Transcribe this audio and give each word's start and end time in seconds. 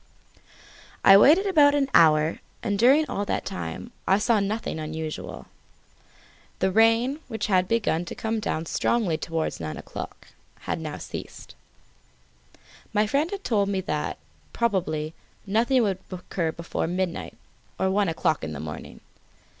I 1.05 1.15
waited 1.15 1.45
about 1.45 1.75
an 1.75 1.87
hour, 1.93 2.39
and 2.63 2.79
during 2.79 3.07
all 3.07 3.23
that 3.25 3.45
time 3.45 3.91
I 4.07 4.17
saw 4.17 4.39
nothing 4.39 4.79
unusual. 4.79 5.45
The 6.57 6.71
rain, 6.71 7.19
which 7.27 7.45
had 7.45 7.67
begun 7.67 8.05
to 8.05 8.15
come 8.15 8.39
down 8.39 8.65
strongly 8.65 9.15
towards 9.19 9.59
nine 9.59 9.77
o'clock, 9.77 10.29
had 10.61 10.79
now 10.79 10.97
ceased. 10.97 11.53
My 12.93 13.05
friend 13.05 13.29
had 13.29 13.43
told 13.43 13.69
me 13.69 13.79
that, 13.81 14.17
probably, 14.53 15.13
nothing 15.45 15.83
would 15.83 15.99
occur 16.11 16.51
before 16.51 16.87
midnight 16.87 17.37
or 17.79 17.91
one 17.91 18.09
o'clock 18.09 18.43
in 18.43 18.53
the 18.53 18.59
morning. 18.59 19.01